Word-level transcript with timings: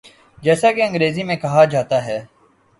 جیسا 0.43 0.71
کہ 0.71 0.81
انگریزی 0.83 1.23
میں 1.23 1.35
کہا 1.35 1.65
جاتا 1.65 2.05
ہے۔ 2.05 2.19